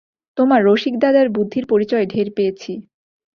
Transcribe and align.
তোমার 0.37 0.59
রসিকদাদার 0.65 1.27
বুদ্ধির 1.29 1.65
পরিচয় 1.65 2.05
ঢের 2.05 2.27
পেয়েছি। 2.35 2.71